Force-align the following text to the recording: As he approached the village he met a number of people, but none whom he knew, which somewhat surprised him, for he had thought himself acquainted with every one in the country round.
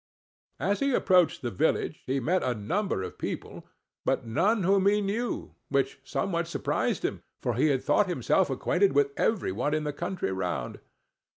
As 0.59 0.79
he 0.79 0.95
approached 0.95 1.43
the 1.43 1.51
village 1.51 2.01
he 2.07 2.19
met 2.19 2.41
a 2.41 2.55
number 2.55 3.03
of 3.03 3.19
people, 3.19 3.67
but 4.03 4.25
none 4.25 4.63
whom 4.63 4.87
he 4.87 4.99
knew, 4.99 5.53
which 5.69 5.99
somewhat 6.03 6.47
surprised 6.47 7.05
him, 7.05 7.21
for 7.39 7.53
he 7.53 7.67
had 7.67 7.83
thought 7.83 8.07
himself 8.09 8.49
acquainted 8.49 8.93
with 8.93 9.11
every 9.15 9.51
one 9.51 9.75
in 9.75 9.83
the 9.83 9.93
country 9.93 10.31
round. 10.31 10.79